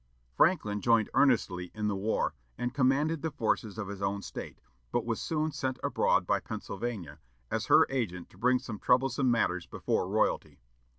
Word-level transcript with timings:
Franklin 0.35 0.81
joined 0.81 1.11
earnestly 1.13 1.69
in 1.75 1.87
the 1.87 1.95
war, 1.95 2.33
and 2.57 2.73
commanded 2.73 3.21
the 3.21 3.29
forces 3.29 3.77
in 3.77 3.87
his 3.87 4.01
own 4.01 4.23
State, 4.23 4.59
but 4.91 5.05
was 5.05 5.21
soon 5.21 5.51
sent 5.51 5.77
abroad 5.83 6.25
by 6.25 6.39
Pennsylvania, 6.39 7.19
as 7.51 7.67
her 7.67 7.85
agent 7.87 8.27
to 8.31 8.37
bring 8.39 8.57
some 8.57 8.79
troublesome 8.79 9.29
matters 9.29 9.67
before 9.67 10.07
royalty. 10.09 10.59